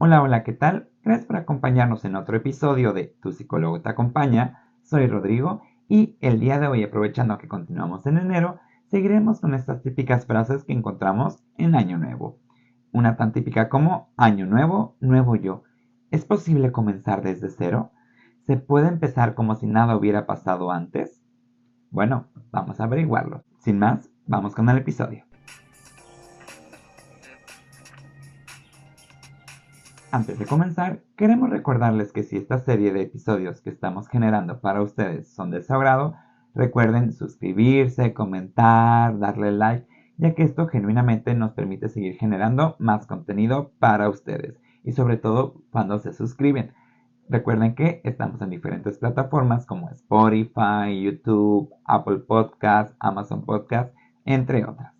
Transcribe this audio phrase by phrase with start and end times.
[0.00, 0.90] Hola, hola, ¿qué tal?
[1.02, 4.62] Gracias por acompañarnos en otro episodio de Tu psicólogo te acompaña.
[4.84, 9.82] Soy Rodrigo y el día de hoy, aprovechando que continuamos en enero, seguiremos con estas
[9.82, 12.38] típicas frases que encontramos en Año Nuevo.
[12.92, 15.64] Una tan típica como Año Nuevo, Nuevo Yo.
[16.12, 17.90] ¿Es posible comenzar desde cero?
[18.46, 21.20] ¿Se puede empezar como si nada hubiera pasado antes?
[21.90, 23.42] Bueno, vamos a averiguarlo.
[23.58, 25.27] Sin más, vamos con el episodio.
[30.10, 34.80] Antes de comenzar, queremos recordarles que si esta serie de episodios que estamos generando para
[34.80, 36.14] ustedes son de su agrado,
[36.54, 43.72] recuerden suscribirse, comentar, darle like, ya que esto genuinamente nos permite seguir generando más contenido
[43.78, 46.72] para ustedes y sobre todo cuando se suscriben.
[47.28, 53.94] Recuerden que estamos en diferentes plataformas como Spotify, YouTube, Apple Podcast, Amazon Podcast,
[54.24, 54.94] entre otras.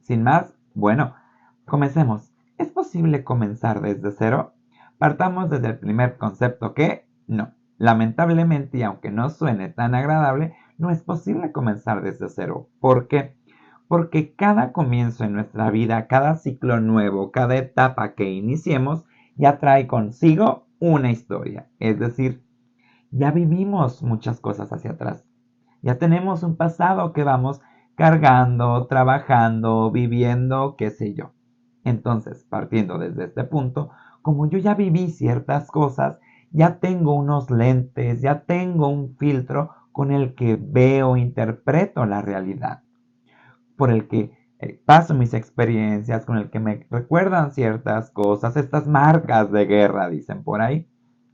[0.00, 1.14] Sin más, bueno,
[1.64, 2.33] comencemos.
[2.56, 4.54] ¿Es posible comenzar desde cero?
[4.98, 7.52] Partamos desde el primer concepto que no.
[7.78, 12.68] Lamentablemente, y aunque no suene tan agradable, no es posible comenzar desde cero.
[12.78, 13.36] ¿Por qué?
[13.88, 19.04] Porque cada comienzo en nuestra vida, cada ciclo nuevo, cada etapa que iniciemos,
[19.36, 21.68] ya trae consigo una historia.
[21.80, 22.44] Es decir,
[23.10, 25.24] ya vivimos muchas cosas hacia atrás.
[25.82, 27.60] Ya tenemos un pasado que vamos
[27.96, 31.32] cargando, trabajando, viviendo, qué sé yo.
[31.84, 33.90] Entonces, partiendo desde este punto,
[34.22, 36.18] como yo ya viví ciertas cosas,
[36.50, 42.82] ya tengo unos lentes, ya tengo un filtro con el que veo, interpreto la realidad,
[43.76, 48.86] por el que eh, paso mis experiencias, con el que me recuerdan ciertas cosas, estas
[48.86, 50.88] marcas de guerra, dicen por ahí.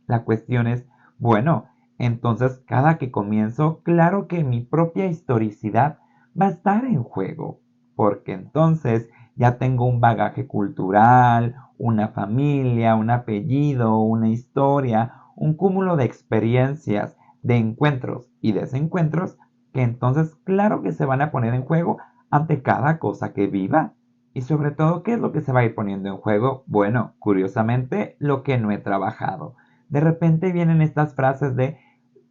[0.07, 0.85] La cuestión es,
[1.19, 1.67] bueno,
[1.99, 5.99] entonces cada que comienzo, claro que mi propia historicidad
[6.39, 7.61] va a estar en juego,
[7.95, 15.97] porque entonces ya tengo un bagaje cultural, una familia, un apellido, una historia, un cúmulo
[15.97, 19.39] de experiencias, de encuentros y desencuentros
[19.73, 21.99] que entonces claro que se van a poner en juego
[22.31, 23.95] ante cada cosa que viva.
[24.33, 26.63] Y sobre todo, ¿qué es lo que se va a ir poniendo en juego?
[26.67, 29.57] Bueno, curiosamente, lo que no he trabajado.
[29.89, 31.79] De repente vienen estas frases de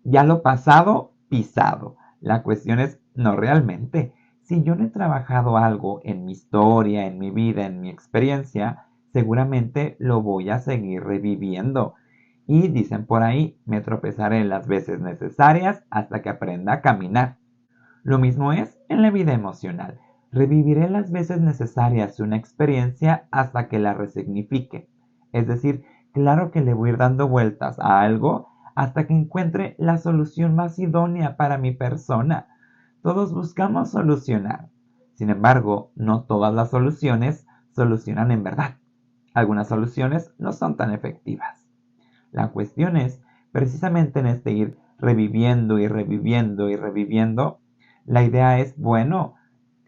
[0.04, 1.98] ya lo pasado, pisado.
[2.22, 4.14] La cuestión es, no realmente.
[4.50, 8.88] Si yo no he trabajado algo en mi historia, en mi vida, en mi experiencia,
[9.14, 11.94] seguramente lo voy a seguir reviviendo.
[12.48, 17.38] Y dicen por ahí, me tropezaré las veces necesarias hasta que aprenda a caminar.
[18.02, 20.00] Lo mismo es en la vida emocional.
[20.32, 24.90] Reviviré las veces necesarias una experiencia hasta que la resignifique.
[25.32, 29.76] Es decir, claro que le voy a ir dando vueltas a algo hasta que encuentre
[29.78, 32.48] la solución más idónea para mi persona.
[33.02, 34.70] Todos buscamos solucionar.
[35.14, 38.76] Sin embargo, no todas las soluciones solucionan en verdad.
[39.34, 41.66] Algunas soluciones no son tan efectivas.
[42.32, 43.22] La cuestión es,
[43.54, 47.62] precisamente en este ir reviviendo y reviviendo y reviviendo,
[48.06, 49.36] la idea es, bueno,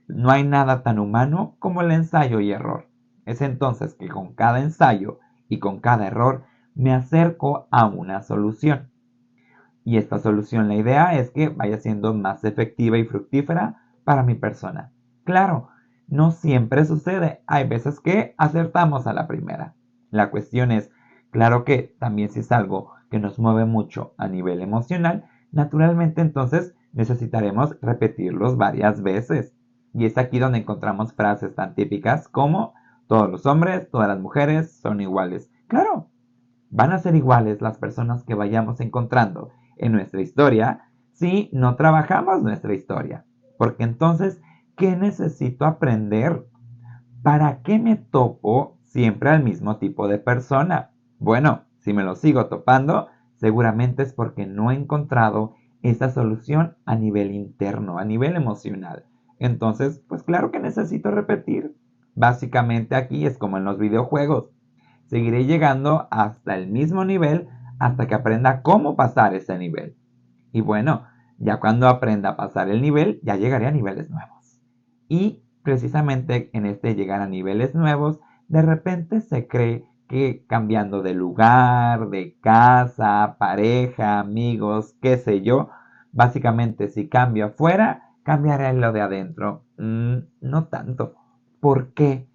[0.07, 2.87] no hay nada tan humano como el ensayo y error.
[3.25, 6.43] Es entonces que con cada ensayo y con cada error
[6.75, 8.90] me acerco a una solución.
[9.83, 14.35] Y esta solución, la idea es que vaya siendo más efectiva y fructífera para mi
[14.35, 14.91] persona.
[15.23, 15.69] Claro,
[16.07, 17.41] no siempre sucede.
[17.47, 19.75] Hay veces que acertamos a la primera.
[20.11, 20.91] La cuestión es,
[21.31, 26.75] claro que también si es algo que nos mueve mucho a nivel emocional, naturalmente entonces
[26.93, 29.55] necesitaremos repetirlos varias veces.
[29.93, 32.73] Y es aquí donde encontramos frases tan típicas como
[33.07, 35.49] todos los hombres, todas las mujeres son iguales.
[35.67, 36.09] Claro,
[36.69, 42.41] van a ser iguales las personas que vayamos encontrando en nuestra historia si no trabajamos
[42.41, 43.25] nuestra historia.
[43.57, 44.41] Porque entonces,
[44.75, 46.47] ¿qué necesito aprender?
[47.21, 50.91] ¿Para qué me topo siempre al mismo tipo de persona?
[51.19, 56.95] Bueno, si me lo sigo topando, seguramente es porque no he encontrado esa solución a
[56.95, 59.05] nivel interno, a nivel emocional.
[59.39, 61.75] Entonces, pues claro que necesito repetir.
[62.15, 64.51] Básicamente aquí es como en los videojuegos.
[65.05, 67.47] Seguiré llegando hasta el mismo nivel
[67.81, 69.97] hasta que aprenda cómo pasar ese nivel.
[70.51, 71.07] Y bueno,
[71.39, 74.61] ya cuando aprenda a pasar el nivel, ya llegaré a niveles nuevos.
[75.07, 81.15] Y precisamente en este llegar a niveles nuevos, de repente se cree que cambiando de
[81.15, 85.71] lugar, de casa, pareja, amigos, qué sé yo,
[86.11, 89.63] básicamente si cambio afuera, cambiaré lo de adentro.
[89.79, 91.15] Mm, no tanto.
[91.59, 92.27] ¿Por qué?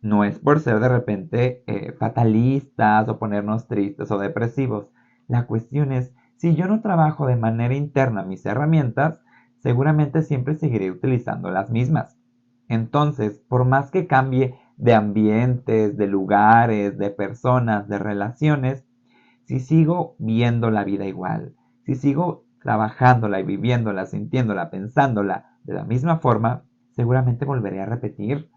[0.00, 4.90] No es por ser de repente eh, fatalistas o ponernos tristes o depresivos.
[5.26, 9.20] La cuestión es, si yo no trabajo de manera interna mis herramientas,
[9.58, 12.16] seguramente siempre seguiré utilizando las mismas.
[12.68, 18.84] Entonces, por más que cambie de ambientes, de lugares, de personas, de relaciones,
[19.44, 21.54] si sigo viendo la vida igual,
[21.84, 28.50] si sigo trabajándola y viviéndola, sintiéndola, pensándola de la misma forma, seguramente volveré a repetir.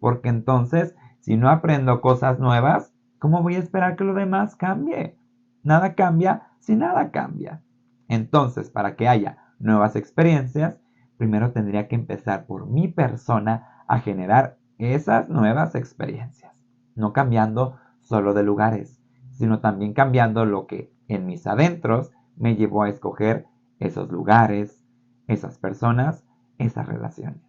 [0.00, 5.16] Porque entonces, si no aprendo cosas nuevas, ¿cómo voy a esperar que lo demás cambie?
[5.62, 7.62] Nada cambia si nada cambia.
[8.08, 10.80] Entonces, para que haya nuevas experiencias,
[11.16, 16.64] primero tendría que empezar por mi persona a generar esas nuevas experiencias.
[16.94, 19.00] No cambiando solo de lugares,
[19.30, 23.46] sino también cambiando lo que en mis adentros me llevó a escoger
[23.78, 24.84] esos lugares,
[25.26, 26.24] esas personas,
[26.58, 27.47] esas relaciones.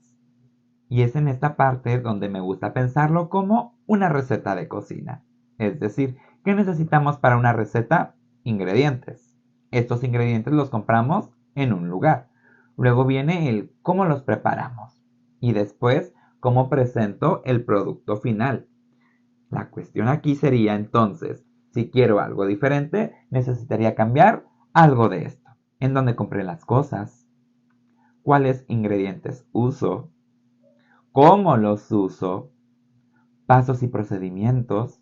[0.89, 5.23] Y es en esta parte donde me gusta pensarlo como una receta de cocina.
[5.59, 8.15] Es decir, ¿qué necesitamos para una receta?
[8.43, 9.37] Ingredientes.
[9.71, 12.29] Estos ingredientes los compramos en un lugar.
[12.75, 15.03] Luego viene el cómo los preparamos.
[15.39, 18.67] Y después, cómo presento el producto final.
[19.49, 25.49] La cuestión aquí sería entonces, si quiero algo diferente, necesitaría cambiar algo de esto.
[25.79, 27.27] En dónde compré las cosas,
[28.23, 30.11] cuáles ingredientes uso,
[31.11, 32.51] cómo los uso,
[33.45, 35.01] pasos y procedimientos,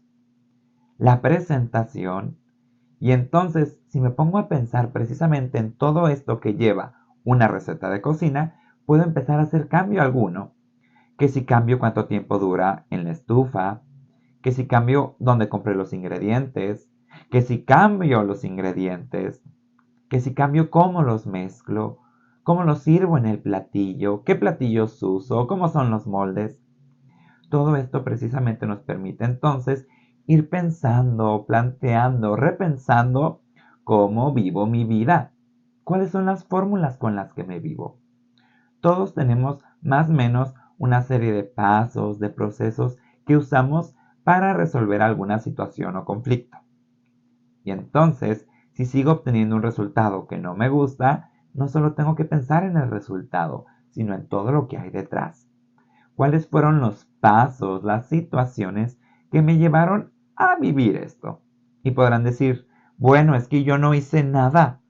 [0.97, 2.37] la presentación.
[2.99, 7.89] Y entonces, si me pongo a pensar precisamente en todo esto que lleva una receta
[7.89, 10.53] de cocina, puedo empezar a hacer cambio alguno.
[11.17, 13.81] Que si cambio cuánto tiempo dura en la estufa,
[14.41, 16.89] que si cambio dónde compré los ingredientes,
[17.29, 19.43] que si cambio los ingredientes,
[20.09, 21.99] que si cambio cómo los mezclo,
[22.47, 26.57] cómo los sirvo en el platillo, qué platillos uso, cómo son los moldes.
[27.49, 29.85] Todo esto precisamente nos permite entonces
[30.27, 33.41] ir pensando, planteando, repensando
[33.83, 35.33] cómo vivo mi vida,
[35.83, 37.99] cuáles son las fórmulas con las que me vivo.
[38.79, 45.01] Todos tenemos más o menos una serie de pasos, de procesos que usamos para resolver
[45.01, 46.57] alguna situación o conflicto.
[47.65, 52.23] Y entonces, si sigo obteniendo un resultado que no me gusta, no solo tengo que
[52.23, 55.49] pensar en el resultado, sino en todo lo que hay detrás.
[56.15, 58.99] ¿Cuáles fueron los pasos, las situaciones
[59.31, 61.41] que me llevaron a vivir esto?
[61.81, 62.67] Y podrán decir,
[62.97, 64.81] bueno, es que yo no hice nada.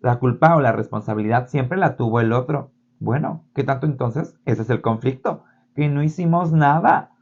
[0.00, 2.72] La culpa o la responsabilidad siempre la tuvo el otro.
[2.98, 4.38] Bueno, ¿qué tanto entonces?
[4.46, 5.44] Ese es el conflicto,
[5.74, 7.12] que no hicimos nada.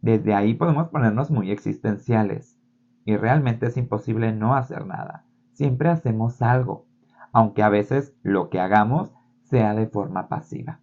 [0.00, 2.58] Desde ahí podemos ponernos muy existenciales.
[3.04, 5.24] Y realmente es imposible no hacer nada.
[5.52, 6.89] Siempre hacemos algo
[7.32, 9.12] aunque a veces lo que hagamos
[9.42, 10.80] sea de forma pasiva.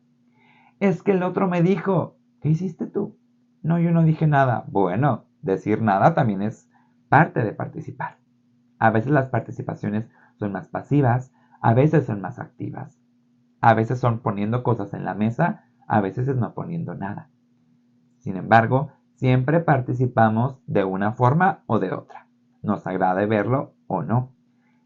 [0.80, 3.18] Es que el otro me dijo, ¿qué hiciste tú?
[3.64, 4.66] No, yo no dije nada.
[4.68, 6.70] Bueno, decir nada también es
[7.10, 8.18] parte de participar.
[8.78, 13.00] A veces las participaciones son más pasivas, a veces son más activas.
[13.60, 17.30] A veces son poniendo cosas en la mesa, a veces es no poniendo nada.
[18.20, 22.28] Sin embargo, siempre participamos de una forma o de otra.
[22.62, 24.34] Nos agrade verlo o no.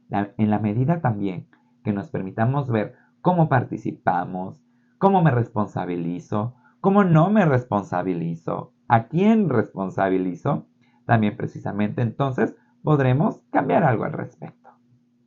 [0.10, 1.48] en la medida también
[1.84, 4.58] que nos permitamos ver cómo participamos,
[4.98, 10.68] cómo me responsabilizo, cómo no me responsabilizo, a quién responsabilizo,
[11.06, 14.70] también precisamente entonces podremos cambiar algo al respecto.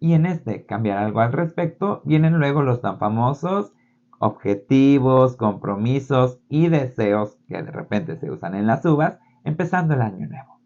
[0.00, 3.72] Y en este cambiar algo al respecto vienen luego los tan famosos
[4.18, 10.26] objetivos, compromisos y deseos que de repente se usan en las uvas, empezando el año
[10.26, 10.60] nuevo.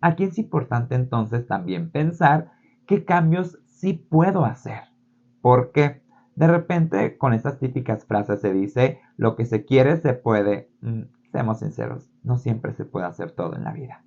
[0.00, 2.52] Aquí es importante entonces también pensar
[2.86, 4.93] qué cambios sí puedo hacer
[5.44, 6.00] porque
[6.36, 10.70] de repente con estas típicas frases se dice, lo que se quiere se puede.
[10.80, 14.06] Mm, seamos sinceros, no siempre se puede hacer todo en la vida.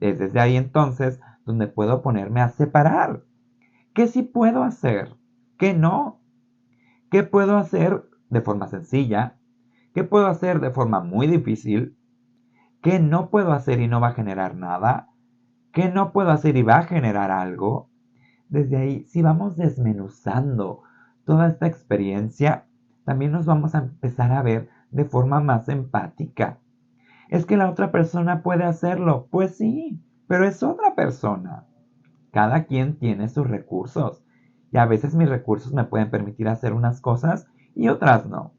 [0.00, 3.22] Es desde ahí entonces donde puedo ponerme a separar.
[3.92, 5.14] ¿Qué sí puedo hacer?
[5.58, 6.22] ¿Qué no?
[7.10, 9.36] ¿Qué puedo hacer de forma sencilla?
[9.92, 11.98] ¿Qué puedo hacer de forma muy difícil?
[12.80, 15.10] ¿Qué no puedo hacer y no va a generar nada?
[15.70, 17.90] ¿Qué no puedo hacer y va a generar algo?
[18.48, 20.82] Desde ahí, si vamos desmenuzando
[21.24, 22.66] toda esta experiencia,
[23.04, 26.58] también nos vamos a empezar a ver de forma más empática.
[27.28, 29.28] Es que la otra persona puede hacerlo.
[29.30, 31.66] Pues sí, pero es otra persona.
[32.30, 34.24] Cada quien tiene sus recursos.
[34.72, 38.52] Y a veces mis recursos me pueden permitir hacer unas cosas y otras no.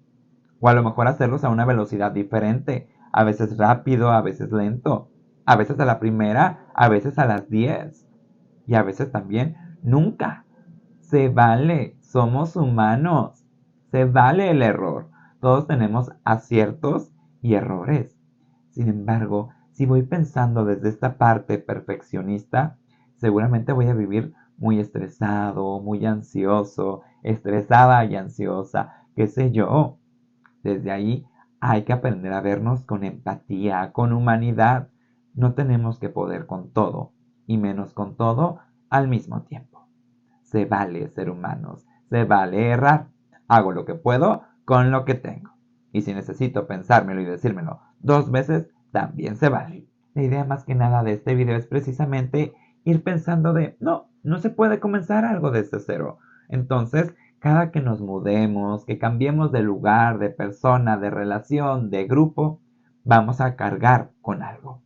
[0.60, 2.90] O a lo mejor hacerlos a una velocidad diferente.
[3.12, 5.10] A veces rápido, a veces lento.
[5.46, 8.08] A veces a la primera, a veces a las 10.
[8.68, 10.46] Y a veces también Nunca.
[11.00, 11.96] Se vale.
[12.02, 13.46] Somos humanos.
[13.92, 15.10] Se vale el error.
[15.40, 17.12] Todos tenemos aciertos
[17.44, 18.18] y errores.
[18.72, 22.78] Sin embargo, si voy pensando desde esta parte perfeccionista,
[23.18, 30.00] seguramente voy a vivir muy estresado, muy ansioso, estresada y ansiosa, qué sé yo.
[30.64, 31.28] Desde ahí
[31.60, 34.90] hay que aprender a vernos con empatía, con humanidad.
[35.36, 37.12] No tenemos que poder con todo,
[37.46, 39.75] y menos con todo al mismo tiempo.
[40.56, 43.10] Se vale ser humanos, se vale errar.
[43.50, 45.52] Hago lo que puedo con lo que tengo.
[45.92, 49.90] Y si necesito pensármelo y decírmelo dos veces, también se vale.
[50.14, 52.54] La idea más que nada de este video es precisamente
[52.86, 56.20] ir pensando de, no, no se puede comenzar algo desde cero.
[56.48, 62.62] Entonces, cada que nos mudemos, que cambiemos de lugar, de persona, de relación, de grupo,
[63.04, 64.82] vamos a cargar con algo.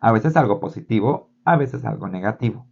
[0.00, 2.66] A veces algo positivo, a veces algo negativo.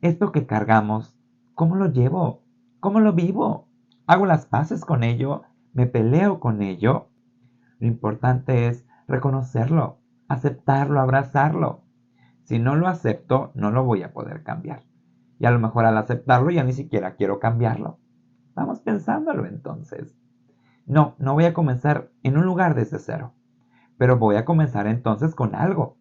[0.00, 1.17] Esto que cargamos,
[1.58, 2.44] ¿cómo lo llevo?
[2.78, 3.66] ¿Cómo lo vivo?
[4.06, 5.42] ¿Hago las paces con ello?
[5.72, 7.08] ¿Me peleo con ello?
[7.80, 9.98] Lo importante es reconocerlo,
[10.28, 11.82] aceptarlo, abrazarlo.
[12.44, 14.84] Si no lo acepto, no lo voy a poder cambiar.
[15.40, 17.98] Y a lo mejor al aceptarlo ya ni siquiera quiero cambiarlo.
[18.54, 20.16] Vamos pensándolo entonces.
[20.86, 23.34] No, no voy a comenzar en un lugar desde cero,
[23.96, 25.96] pero voy a comenzar entonces con algo.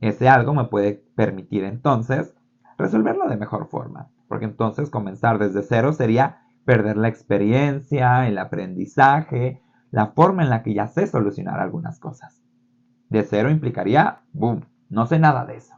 [0.00, 2.34] Ese algo me puede permitir entonces
[2.78, 9.60] resolverlo de mejor forma, porque entonces comenzar desde cero sería perder la experiencia, el aprendizaje,
[9.90, 12.42] la forma en la que ya sé solucionar algunas cosas.
[13.08, 15.74] De cero implicaría, boom, no sé nada de eso.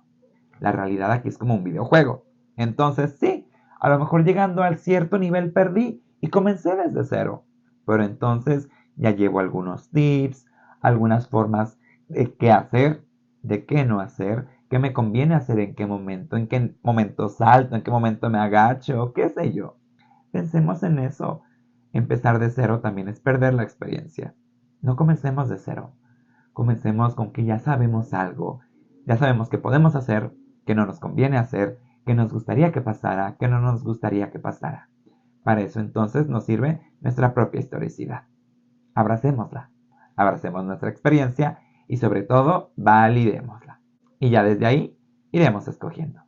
[0.58, 2.24] La realidad aquí es como un videojuego.
[2.56, 3.48] Entonces sí,
[3.80, 7.44] a lo mejor llegando al cierto nivel perdí y comencé desde cero.
[7.86, 10.44] Pero entonces ya llevo algunos tips,
[10.80, 11.78] algunas formas
[12.08, 13.04] de qué hacer,
[13.42, 17.74] de qué no hacer, qué me conviene hacer en qué momento, en qué momento salto,
[17.74, 19.76] en qué momento me agacho, qué sé yo.
[20.30, 21.42] Pensemos en eso.
[21.92, 24.34] Empezar de cero también es perder la experiencia.
[24.80, 25.92] No comencemos de cero.
[26.52, 28.60] Comencemos con que ya sabemos algo,
[29.06, 30.32] ya sabemos qué podemos hacer,
[30.66, 34.38] qué no nos conviene hacer, qué nos gustaría que pasara, qué no nos gustaría que
[34.38, 34.88] pasara.
[35.42, 38.24] Para eso entonces nos sirve nuestra propia historicidad.
[38.94, 39.70] Abracémosla,
[40.16, 43.69] abracemos nuestra experiencia y sobre todo validémosla.
[44.20, 44.96] Y ya desde ahí
[45.32, 46.20] iremos escogiendo.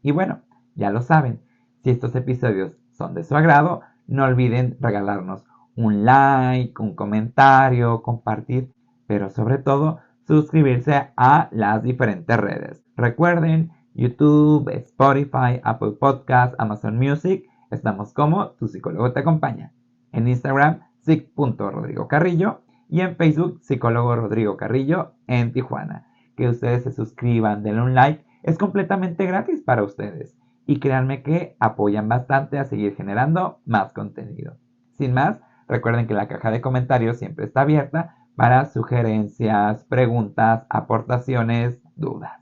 [0.00, 0.40] Y bueno,
[0.74, 1.42] ya lo saben,
[1.82, 5.44] si estos episodios son de su agrado, no olviden regalarnos
[5.76, 8.72] un like, un comentario, compartir,
[9.06, 12.84] pero sobre todo suscribirse a las diferentes redes.
[12.96, 19.72] Recuerden, YouTube, Spotify, Apple Podcasts, Amazon Music, estamos como Tu Psicólogo Te Acompaña.
[20.12, 26.06] En Instagram, psic.rodrigocarrillo y en Facebook, Psicólogo Rodrigo Carrillo en Tijuana.
[26.42, 30.36] Que ustedes se suscriban, denle un like, es completamente gratis para ustedes.
[30.66, 34.56] Y créanme que apoyan bastante a seguir generando más contenido.
[34.90, 41.80] Sin más, recuerden que la caja de comentarios siempre está abierta para sugerencias, preguntas, aportaciones,
[41.94, 42.40] dudas.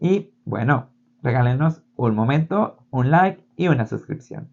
[0.00, 0.88] Y bueno,
[1.22, 4.48] regálenos un momento, un like y una suscripción.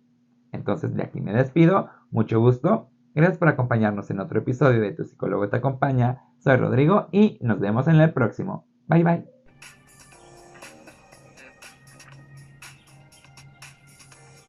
[0.52, 5.06] Entonces de aquí me despido, mucho gusto, gracias por acompañarnos en otro episodio de Tu
[5.06, 8.68] psicólogo te acompaña, soy Rodrigo y nos vemos en el próximo.
[8.88, 9.39] Bye bye.